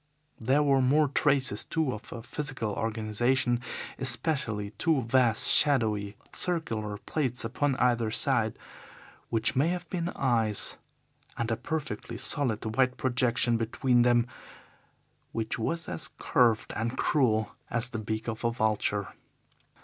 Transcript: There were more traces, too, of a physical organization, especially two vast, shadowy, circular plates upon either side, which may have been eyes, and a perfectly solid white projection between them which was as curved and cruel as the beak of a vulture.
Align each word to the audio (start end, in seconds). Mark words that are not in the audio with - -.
There 0.39 0.63
were 0.63 0.81
more 0.81 1.09
traces, 1.09 1.63
too, 1.63 1.93
of 1.93 2.11
a 2.11 2.23
physical 2.23 2.71
organization, 2.73 3.59
especially 3.99 4.71
two 4.71 5.03
vast, 5.03 5.47
shadowy, 5.47 6.15
circular 6.33 6.97
plates 6.97 7.45
upon 7.45 7.75
either 7.75 8.09
side, 8.09 8.57
which 9.29 9.55
may 9.55 9.67
have 9.67 9.87
been 9.91 10.09
eyes, 10.15 10.77
and 11.37 11.51
a 11.51 11.55
perfectly 11.55 12.17
solid 12.17 12.65
white 12.75 12.97
projection 12.97 13.57
between 13.57 14.01
them 14.01 14.25
which 15.33 15.59
was 15.59 15.87
as 15.87 16.09
curved 16.17 16.73
and 16.75 16.97
cruel 16.97 17.51
as 17.69 17.89
the 17.89 17.99
beak 17.99 18.27
of 18.27 18.43
a 18.43 18.49
vulture. 18.49 19.13